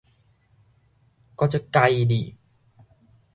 [1.35, 2.35] 我足佮意你